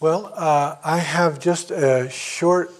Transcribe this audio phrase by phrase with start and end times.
[0.00, 2.72] Well, uh, I have just a short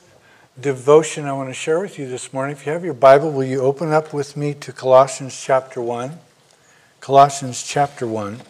[0.61, 2.57] devotion I want to share with you this morning.
[2.57, 6.19] If you have your Bible, will you open up with me to Colossians chapter 1?
[7.01, 8.41] Colossians chapter 1.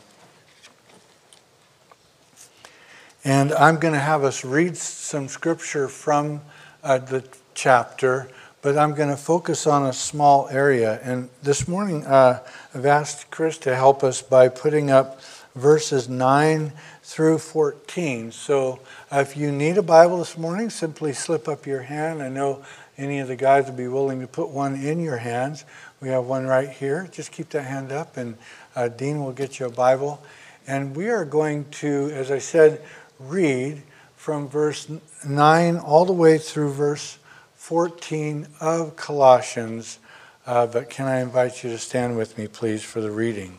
[3.22, 6.40] And I'm going to have us read some scripture from
[6.82, 7.22] uh, the
[7.52, 8.30] chapter,
[8.62, 11.00] but I'm going to focus on a small area.
[11.02, 12.40] And this morning, uh,
[12.74, 15.20] I've asked Chris to help us by putting up
[15.54, 18.32] verses 9 through 14.
[18.32, 18.80] So
[19.12, 22.22] if you need a Bible this morning, simply slip up your hand.
[22.22, 22.64] I know
[22.98, 25.64] any of the guys would be willing to put one in your hands.
[26.00, 27.08] We have one right here.
[27.10, 28.36] Just keep that hand up, and
[28.76, 30.22] uh, Dean will get you a Bible.
[30.66, 32.82] And we are going to, as I said,
[33.18, 33.82] read
[34.16, 34.88] from verse
[35.26, 37.18] 9 all the way through verse
[37.56, 39.98] 14 of Colossians.
[40.46, 43.58] Uh, but can I invite you to stand with me, please, for the reading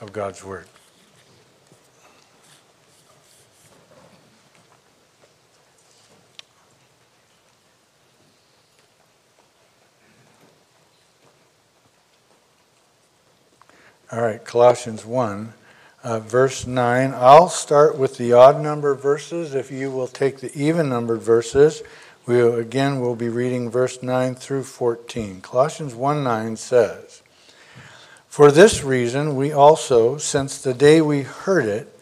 [0.00, 0.66] of God's Word?
[14.10, 15.52] All right, Colossians 1,
[16.02, 17.12] uh, verse 9.
[17.14, 19.54] I'll start with the odd number verses.
[19.54, 21.82] If you will take the even numbered verses,
[22.24, 25.42] we will, again will be reading verse 9 through 14.
[25.42, 27.22] Colossians 1 9 says,
[28.28, 31.94] For this reason, we also, since the day we heard it,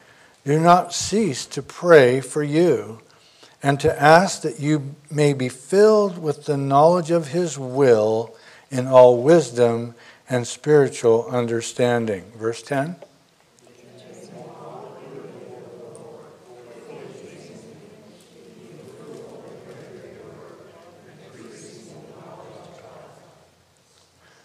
[0.45, 3.01] do not cease to pray for you
[3.65, 8.33] and to ask that you may be filled with the knowledge of his will
[8.71, 9.97] in all wisdom
[10.28, 12.24] and spiritual understanding.
[12.36, 12.96] Verse 10.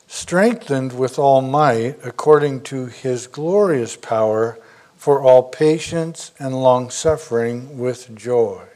[0.07, 4.57] Strengthened with all might according to his glorious power
[4.95, 8.70] for all patience and long suffering with joy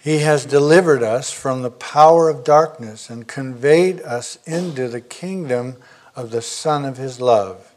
[0.00, 5.76] He has delivered us from the power of darkness and conveyed us into the kingdom
[6.14, 7.72] of the Son of His love.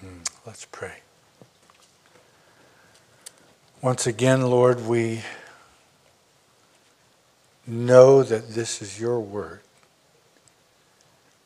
[0.00, 0.98] Hmm, let's pray.
[3.82, 5.22] Once again, Lord, we
[7.66, 9.60] know that this is your word.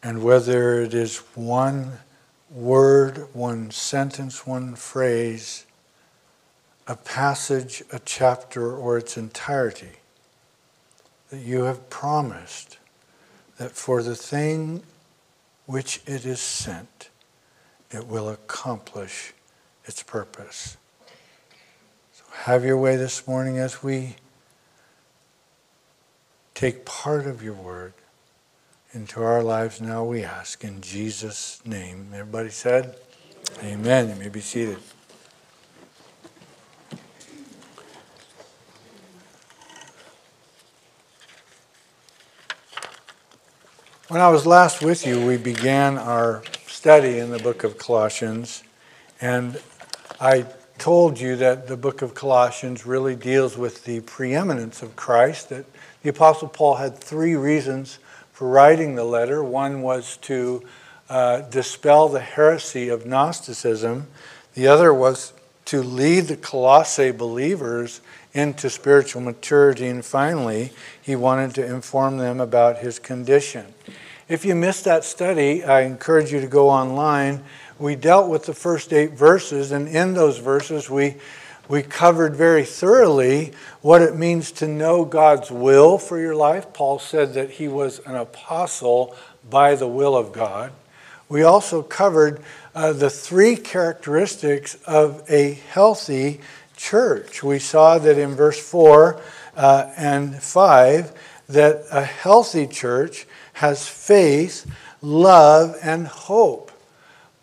[0.03, 1.99] And whether it is one
[2.51, 5.67] word, one sentence, one phrase,
[6.87, 9.99] a passage, a chapter, or its entirety,
[11.31, 12.79] that you have promised
[13.59, 14.83] that for the thing
[15.67, 17.11] which it is sent,
[17.91, 19.35] it will accomplish
[19.85, 20.77] its purpose.
[22.13, 24.17] So have your way this morning as we
[26.55, 27.93] take part of your word
[28.93, 32.09] into our lives now, we ask in Jesus' name.
[32.15, 32.97] Everybody said,
[33.63, 34.09] Amen.
[34.09, 34.79] You may be seated.
[44.09, 48.63] When I was last with you, we began our study in the book of Colossians,
[49.21, 49.61] and
[50.19, 50.47] I
[50.79, 55.67] told you that the book of Colossians really deals with the preeminence of Christ, that
[56.03, 57.99] the Apostle Paul had three reasons
[58.39, 59.43] for writing the letter.
[59.43, 60.63] One was to
[61.11, 64.07] uh, dispel the heresy of Gnosticism,
[64.55, 65.33] the other was
[65.65, 68.01] to lead the Colossae believers
[68.33, 70.71] into spiritual maturity, and finally,
[71.03, 73.75] he wanted to inform them about his condition.
[74.29, 77.43] If you missed that study, I encourage you to go online.
[77.77, 81.17] We dealt with the first eight verses, and in those verses, we
[81.69, 83.53] we covered very thoroughly
[83.83, 86.73] what it means to know God's will for your life.
[86.73, 89.15] Paul said that he was an apostle
[89.49, 90.73] by the will of God.
[91.29, 92.43] We also covered
[92.75, 96.41] uh, the three characteristics of a healthy
[96.77, 97.43] church.
[97.43, 99.21] We saw that in verse 4
[99.57, 101.13] uh, and 5
[101.49, 104.71] that a healthy church has faith,
[105.03, 106.68] love, and hope.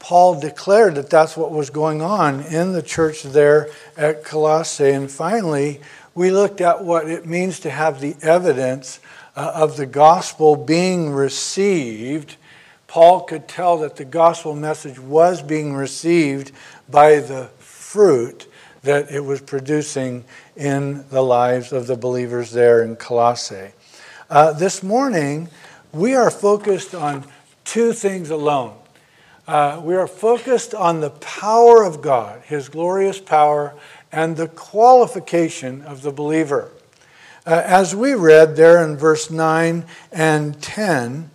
[0.06, 4.92] Paul declared that that's what was going on in the church there at Colossae.
[4.92, 5.82] And finally,
[6.14, 9.00] we looked at what it means to have the evidence
[9.36, 12.36] uh, of the gospel being received.
[12.86, 16.52] Paul could tell that the gospel message was being received
[16.88, 18.46] by the fruit
[18.84, 20.24] that it was producing
[20.56, 23.72] in the lives of the believers there in Colossae.
[24.30, 25.50] Uh, this morning,
[25.92, 27.26] we are focused on
[27.64, 28.78] two things alone
[29.48, 33.76] uh, we are focused on the power of God, His glorious power,
[34.12, 36.72] and the qualification of the believer.
[37.46, 41.30] Uh, as we read there in verse 9 and 10,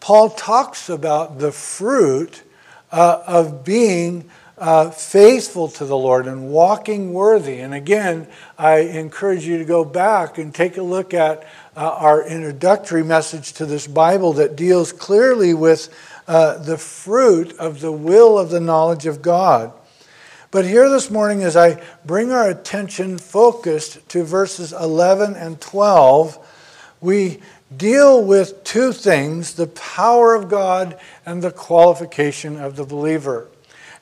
[0.00, 2.42] Paul talks about the fruit
[2.90, 7.60] uh, of being uh, faithful to the Lord and walking worthy.
[7.60, 11.42] And again, I encourage you to go back and take a look at
[11.76, 15.92] uh, our introductory message to this Bible that deals clearly with
[16.26, 19.72] uh, the fruit of the will of the knowledge of God.
[20.50, 26.38] But here this morning, as I bring our attention focused to verses 11 and 12,
[27.00, 27.40] we
[27.76, 33.48] deal with two things the power of God and the qualification of the believer.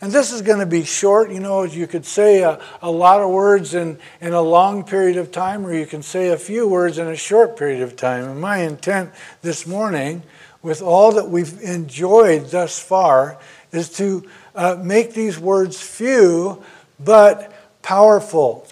[0.02, 1.30] And this is going to be short.
[1.30, 5.16] You know, you could say a, a, lot of words in, in a long period
[5.16, 8.24] of time, or you can say a few words in a short period of time.
[8.24, 9.10] And my intent
[9.42, 10.24] this morning,
[10.62, 13.38] with all that we've enjoyed thus far,
[13.72, 16.62] is to uh, make these words few
[17.00, 18.66] but powerful.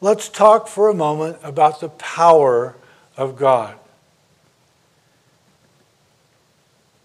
[0.00, 2.74] Let's talk for a moment about the power
[3.16, 3.76] of God.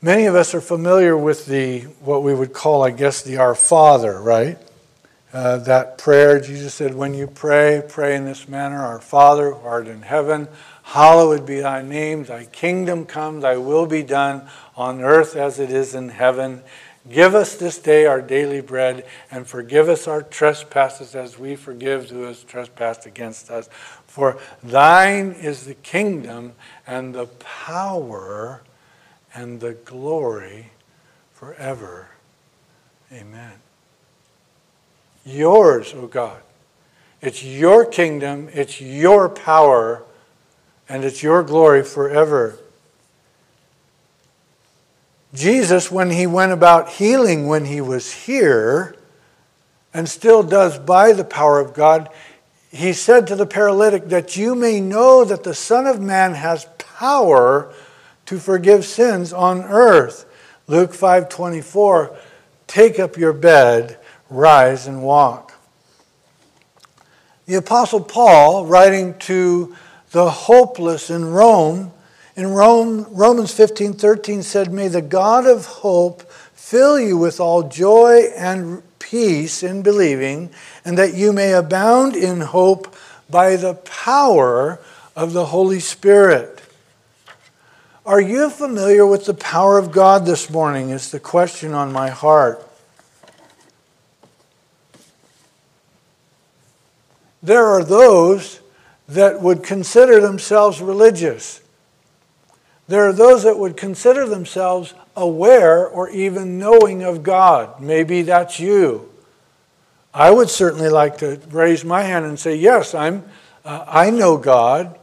[0.02, 3.54] Many of us are familiar with the what we would call, I guess, the Our
[3.54, 4.58] Father, right?
[5.34, 9.68] Uh, that prayer, Jesus said, when you pray, pray in this manner Our Father who
[9.68, 10.48] art in heaven,
[10.90, 15.70] hallowed be thy name, thy kingdom come, thy will be done on earth as it
[15.70, 16.64] is in heaven.
[17.08, 22.04] Give us this day our daily bread, and forgive us our trespasses as we forgive
[22.04, 23.70] those who has trespassed against us.
[24.08, 26.54] For thine is the kingdom
[26.88, 28.62] and the power
[29.36, 30.72] and the glory
[31.34, 32.10] forever.
[33.14, 33.54] Amen.
[35.24, 36.42] Yours, O oh God.
[37.22, 40.04] It's your kingdom, it's your power,
[40.90, 42.58] and it's your glory forever.
[45.34, 48.96] Jesus, when he went about healing when he was here,
[49.94, 52.10] and still does by the power of God,
[52.72, 56.68] he said to the paralytic that you may know that the Son of Man has
[56.78, 57.72] power
[58.26, 60.26] to forgive sins on earth.
[60.68, 62.16] Luke 5:24,
[62.68, 63.98] take up your bed,
[64.30, 65.54] rise and walk.
[67.48, 69.76] The apostle Paul writing to
[70.12, 71.92] the hopeless in Rome
[72.40, 76.24] in Rome, Romans 15:13 said, "May the God of hope
[76.56, 80.50] fill you with all joy and peace in believing,
[80.86, 82.96] and that you may abound in hope
[83.30, 84.80] by the power
[85.18, 86.62] of the Holy Spirit."
[88.06, 90.92] Are you familiar with the power of God this morning?
[90.92, 92.66] Is the question on my heart.
[97.44, 98.59] There are those
[99.10, 101.62] that would consider themselves religious.
[102.88, 107.80] There are those that would consider themselves aware or even knowing of God.
[107.82, 109.12] Maybe that's you.
[110.14, 113.26] I would certainly like to raise my hand and say, Yes, I'm,
[113.64, 114.98] uh, I know God.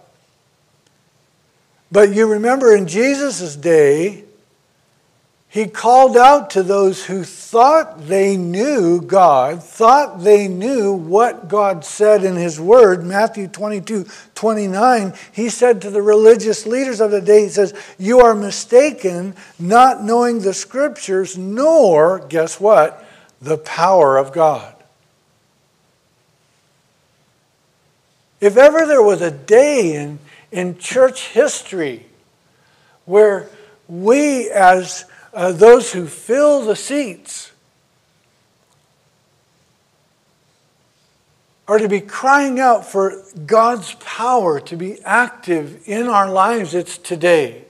[1.92, 4.24] But you remember in Jesus' day,
[5.48, 11.84] he called out to those who thought they knew God, thought they knew what God
[11.84, 13.04] said in His Word.
[13.04, 18.20] Matthew 22 29, he said to the religious leaders of the day, He says, You
[18.20, 23.02] are mistaken, not knowing the Scriptures, nor, guess what,
[23.40, 24.74] the power of God.
[28.40, 30.18] If ever there was a day in
[30.52, 32.06] in church history
[33.04, 33.48] where
[33.88, 35.04] we, as
[35.36, 37.52] uh, those who fill the seats,
[41.68, 46.74] are to be crying out for God's power to be active in our lives.
[46.74, 47.64] It's today.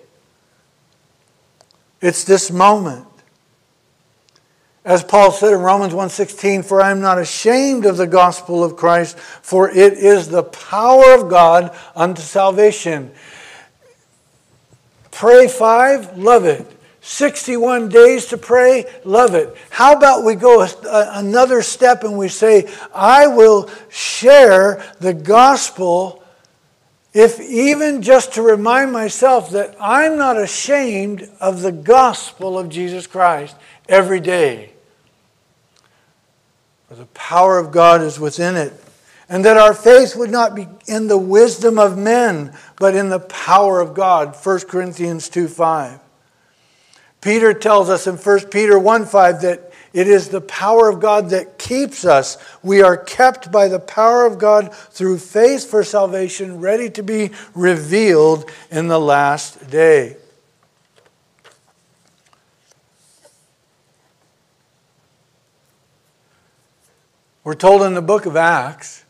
[2.00, 3.06] It's this moment.
[4.84, 8.76] As Paul said in Romans 1:16, "For I am not ashamed of the gospel of
[8.76, 13.12] Christ, for it is the power of God unto salvation."
[15.10, 16.75] Pray 5, love it.
[17.06, 19.56] 61 days to pray, love it.
[19.70, 26.22] How about we go another step and we say, I will share the gospel,
[27.14, 33.06] if even just to remind myself that I'm not ashamed of the gospel of Jesus
[33.06, 33.56] Christ
[33.88, 34.72] every day
[36.88, 38.72] for the power of God is within it.
[39.28, 43.18] And that our faith would not be in the wisdom of men, but in the
[43.18, 44.36] power of God.
[44.36, 45.98] 1 Corinthians 2 5.
[47.20, 51.30] Peter tells us in 1 Peter 1 5 that it is the power of God
[51.30, 52.36] that keeps us.
[52.62, 57.30] We are kept by the power of God through faith for salvation, ready to be
[57.54, 60.16] revealed in the last day.
[67.42, 69.04] We're told in the book of Acts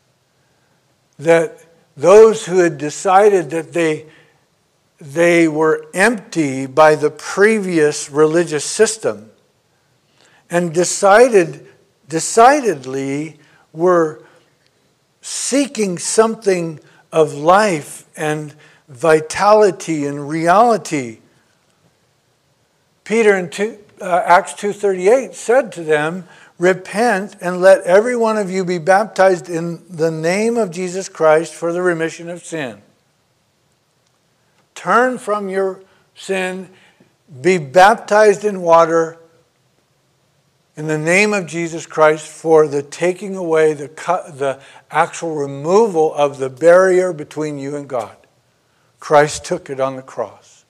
[1.19, 1.65] that
[1.97, 4.05] those who had decided that they
[4.99, 9.31] they were empty by the previous religious system
[10.49, 11.67] and decided,
[12.09, 13.37] decidedly
[13.73, 14.23] were
[15.21, 16.79] seeking something
[17.11, 18.55] of life and
[18.87, 21.19] vitality and reality.
[23.03, 26.27] Peter in two, uh, Acts 2:38 said to them,
[26.57, 31.53] "Repent and let every one of you be baptized in the name of Jesus Christ
[31.53, 32.81] for the remission of sin."
[34.87, 35.81] Turn from your
[36.15, 36.69] sin,
[37.41, 39.17] be baptized in water
[40.77, 43.87] in the name of Jesus Christ for the taking away the,
[44.33, 48.15] the actual removal of the barrier between you and God.
[49.01, 50.63] Christ took it on the cross.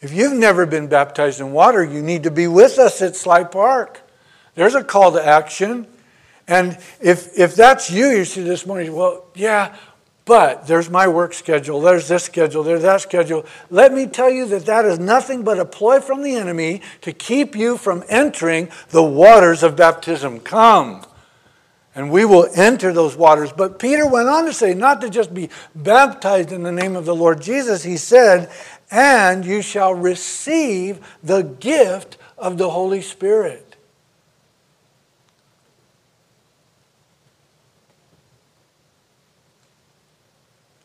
[0.00, 3.42] If you've never been baptized in water, you need to be with us at Sly
[3.42, 4.00] Park.
[4.54, 5.88] There's a call to action.
[6.46, 9.74] And if, if that's you, you see this morning, well, yeah,
[10.30, 13.44] but there's my work schedule, there's this schedule, there's that schedule.
[13.68, 17.12] Let me tell you that that is nothing but a ploy from the enemy to
[17.12, 20.38] keep you from entering the waters of baptism.
[20.38, 21.04] Come.
[21.96, 23.50] And we will enter those waters.
[23.50, 27.06] But Peter went on to say, not to just be baptized in the name of
[27.06, 28.52] the Lord Jesus, he said,
[28.88, 33.69] and you shall receive the gift of the Holy Spirit.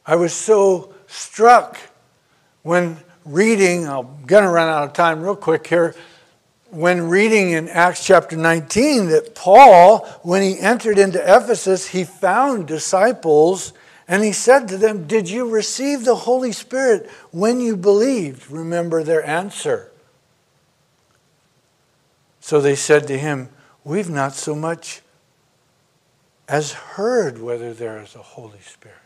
[0.06, 1.78] I was so struck
[2.62, 5.96] when reading, I'm going to run out of time real quick here.
[6.70, 12.68] When reading in Acts chapter 19, that Paul, when he entered into Ephesus, he found
[12.68, 13.74] disciples
[14.08, 18.52] and he said to them, Did you receive the Holy Spirit when you believed?
[18.52, 19.92] Remember their answer.
[22.40, 23.50] So they said to him,
[23.84, 25.02] We've not so much
[26.48, 29.05] as heard whether there is a Holy Spirit.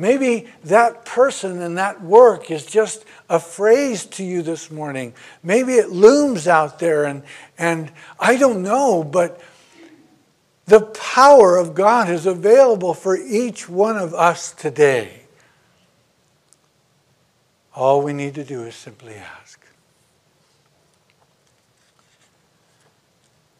[0.00, 5.12] Maybe that person and that work is just a phrase to you this morning.
[5.42, 7.22] Maybe it looms out there, and,
[7.58, 9.42] and I don't know, but
[10.64, 15.24] the power of God is available for each one of us today.
[17.74, 19.60] All we need to do is simply ask.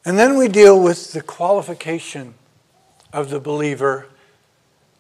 [0.07, 2.33] And then we deal with the qualification
[3.13, 4.07] of the believer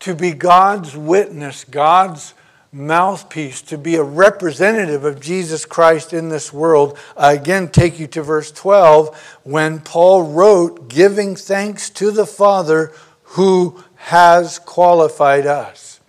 [0.00, 2.34] to be God's witness, God's
[2.72, 6.98] mouthpiece, to be a representative of Jesus Christ in this world.
[7.16, 12.92] I again take you to verse 12 when Paul wrote, giving thanks to the Father
[13.22, 16.00] who has qualified us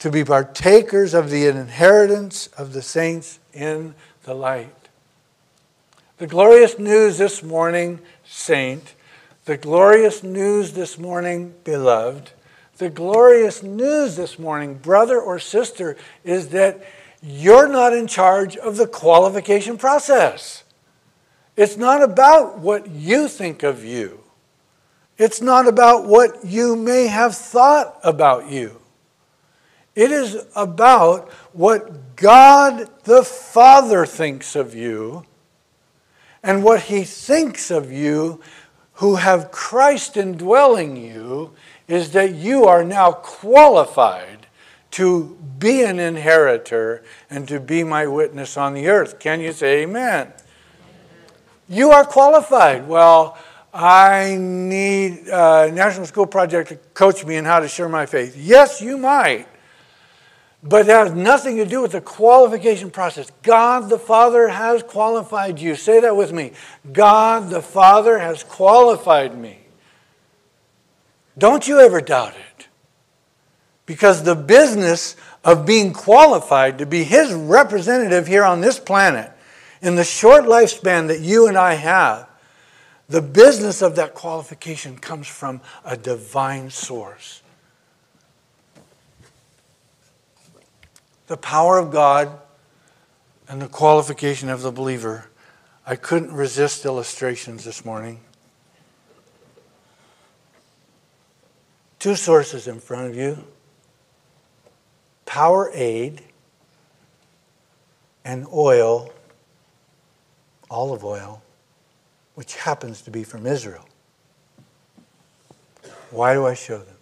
[0.00, 3.94] to be partakers of the inheritance of the saints in
[4.24, 4.88] the light.
[6.18, 8.94] The glorious news this morning, saint,
[9.44, 12.30] the glorious news this morning, beloved,
[12.80, 16.82] the glorious news this morning, brother or sister, is that
[17.22, 20.64] you're not in charge of the qualification process.
[21.56, 24.20] It's not about what you think of you.
[25.18, 28.80] It's not about what you may have thought about you.
[29.94, 35.26] It is about what God the Father thinks of you
[36.42, 38.40] and what He thinks of you
[38.94, 41.52] who have Christ indwelling you
[41.90, 44.46] is that you are now qualified
[44.92, 49.18] to be an inheritor and to be my witness on the earth.
[49.18, 50.32] Can you say amen?
[51.68, 52.88] You are qualified.
[52.88, 53.38] Well,
[53.72, 58.36] I need a National School Project to coach me in how to share my faith.
[58.36, 59.46] Yes, you might.
[60.62, 63.30] But it has nothing to do with the qualification process.
[63.42, 65.74] God the Father has qualified you.
[65.74, 66.52] Say that with me.
[66.92, 69.59] God the Father has qualified me.
[71.38, 72.68] Don't you ever doubt it.
[73.86, 79.32] Because the business of being qualified to be His representative here on this planet,
[79.82, 82.28] in the short lifespan that you and I have,
[83.08, 87.42] the business of that qualification comes from a divine source.
[91.26, 92.38] The power of God
[93.48, 95.28] and the qualification of the believer.
[95.84, 98.20] I couldn't resist illustrations this morning.
[102.00, 103.44] Two sources in front of you
[105.26, 106.18] Powerade
[108.24, 109.12] and oil,
[110.68, 111.40] olive oil,
[112.34, 113.86] which happens to be from Israel.
[116.10, 116.96] Why do I show them?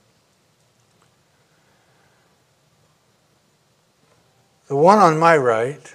[4.67, 5.95] The one on my right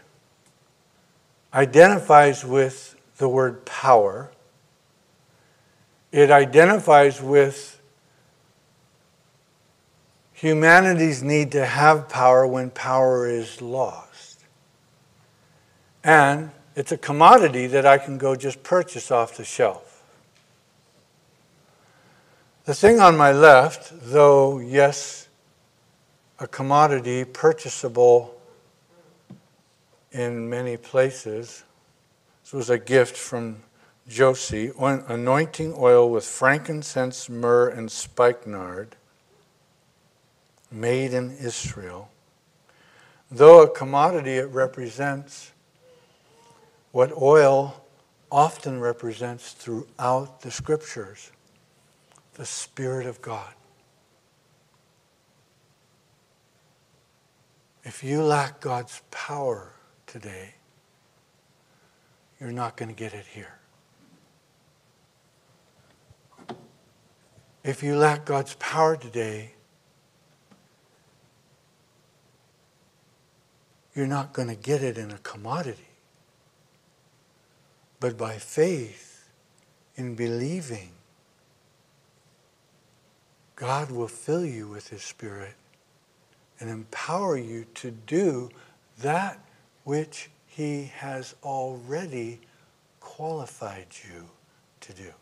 [1.54, 4.32] identifies with the word power
[6.14, 7.82] it identifies with
[10.44, 14.44] humanity's need to have power when power is lost.
[16.04, 20.04] And it's a commodity that I can go just purchase off the shelf.
[22.66, 25.30] The thing on my left, though, yes,
[26.40, 28.36] a commodity purchasable
[30.12, 31.64] in many places,
[32.44, 33.64] this was a gift from
[34.10, 38.98] Josie, anointing oil with frankincense, myrrh, and spikenard,
[40.74, 42.10] made in Israel.
[43.30, 45.52] Though a commodity, it represents
[46.92, 47.84] what oil
[48.32, 51.32] often represents throughout the scriptures
[52.34, 53.54] the Spirit of God.
[57.84, 59.74] If you lack God's power
[60.08, 60.56] today,
[62.40, 63.60] you're not going to get it here.
[67.64, 69.54] If you lack God's power today,
[73.96, 75.88] you're not going to get it in a commodity.
[78.00, 79.30] But by faith,
[79.96, 80.90] in believing,
[83.56, 85.54] God will fill you with His Spirit
[86.60, 88.50] and empower you to do
[89.00, 89.40] that
[89.84, 92.42] which He has already
[93.00, 94.30] qualified you
[94.82, 95.14] to do.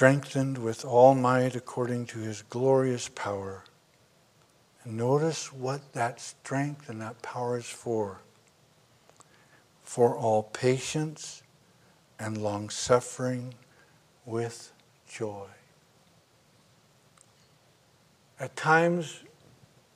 [0.00, 3.62] Strengthened with all might according to his glorious power.
[4.82, 8.22] And notice what that strength and that power is for.
[9.82, 11.42] For all patience
[12.18, 13.52] and long suffering
[14.24, 14.72] with
[15.06, 15.48] joy.
[18.38, 19.22] At times,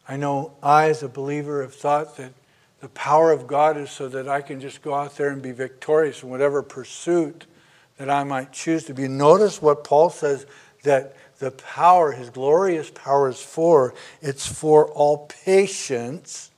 [0.07, 2.35] I know I, as a believer, have thought that
[2.83, 5.53] the power of God is so that I can just go out there and be
[5.53, 7.47] victorious in whatever pursuit
[7.98, 9.09] that I might choose to be.
[9.09, 10.46] Notice what Paul says
[10.83, 13.94] that the power, his glorious power, is for.
[14.20, 16.50] It's for all patience,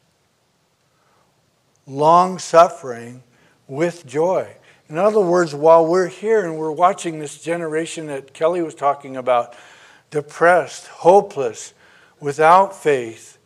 [1.87, 3.22] long suffering,
[3.68, 4.57] with joy.
[4.88, 9.16] In other words, while we're here and we're watching this generation that Kelly was talking
[9.16, 9.57] about,
[10.11, 11.75] depressed, hopeless,
[12.20, 13.38] without faith,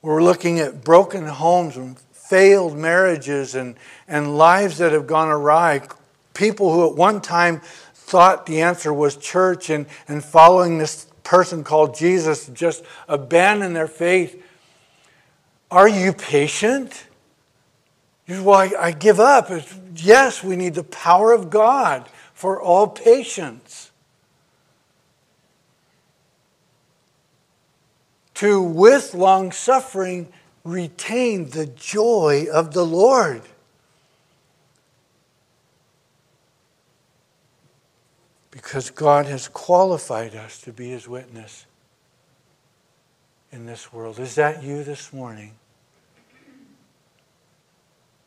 [0.00, 3.76] we're looking at broken homes and failed marriages and,
[4.08, 5.82] and lives that have gone awry,
[6.34, 7.60] people who at one time
[7.94, 13.88] thought the answer was church and, and following this person called Jesus just abandon their
[13.88, 14.42] faith.
[15.70, 17.06] Are you patient?
[18.26, 19.50] You well, I, I give up.
[19.50, 23.90] It's, yes, we need the power of God for all patience.
[28.34, 30.32] To, with long suffering,
[30.64, 33.42] retain the joy of the Lord.
[38.54, 41.66] Because God has qualified us to be his witness
[43.50, 44.20] in this world.
[44.20, 45.54] Is that you this morning?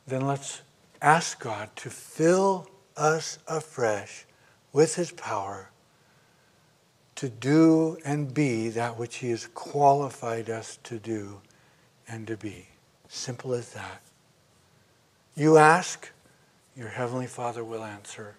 [0.06, 0.64] Then let's
[1.02, 4.26] ask God to fill us afresh
[4.74, 5.70] with his power
[7.16, 11.40] to do and be that which he has qualified us to do
[12.06, 12.68] and to be.
[13.08, 14.02] Simple as that.
[15.38, 16.12] You ask,
[16.76, 18.36] your Heavenly Father will answer.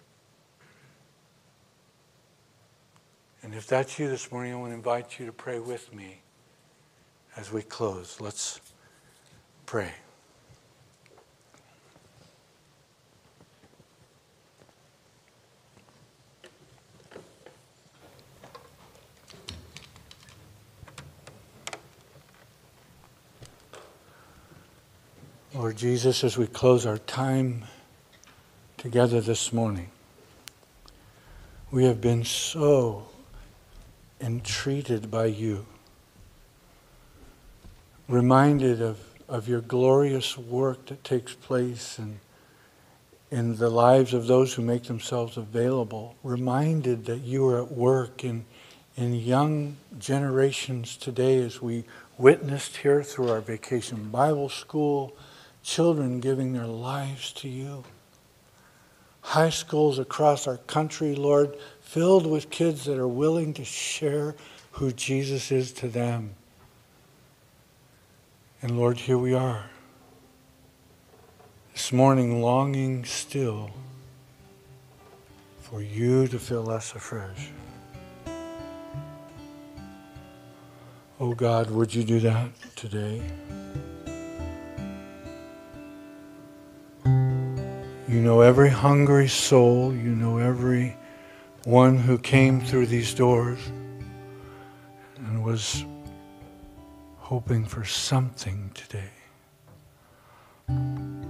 [3.41, 6.21] And if that's you this morning, I want to invite you to pray with me
[7.37, 8.19] as we close.
[8.19, 8.59] Let's
[9.65, 9.91] pray.
[25.53, 27.65] Lord Jesus, as we close our time
[28.77, 29.89] together this morning,
[31.71, 33.07] we have been so
[34.21, 35.65] entreated by you,
[38.07, 42.19] reminded of, of your glorious work that takes place in,
[43.31, 48.23] in the lives of those who make themselves available, reminded that you are at work
[48.23, 48.45] in,
[48.97, 51.85] in young generations today as we
[52.17, 55.15] witnessed here through our vacation Bible school,
[55.63, 57.83] children giving their lives to you.
[59.21, 61.55] High schools across our country, Lord,
[61.89, 64.35] filled with kids that are willing to share
[64.73, 66.29] who Jesus is to them.
[68.61, 69.65] And Lord, here we are.
[71.73, 73.71] This morning, longing still
[75.61, 77.49] for you to fill us afresh.
[81.19, 83.19] Oh God, would you do that today?
[87.03, 89.91] You know every hungry soul.
[89.91, 90.95] You know every
[91.65, 93.59] one who came through these doors
[95.17, 95.85] and was
[97.17, 99.11] hoping for something today.
[100.67, 101.25] And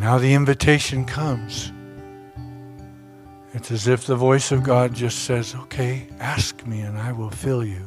[0.00, 1.72] now the invitation comes.
[3.54, 7.30] It's as if the voice of God just says, Okay, ask me and I will
[7.30, 7.86] fill you.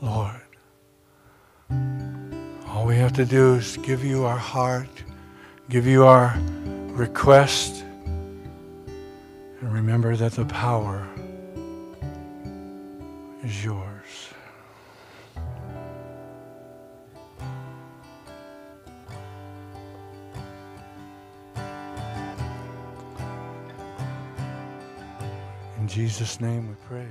[0.00, 0.40] Lord,
[2.68, 5.02] all we have to do is give you our heart,
[5.68, 6.38] give you our
[6.92, 7.82] request,
[9.60, 11.08] and remember that the power
[13.42, 14.30] is yours.
[25.78, 27.08] In Jesus' name we pray.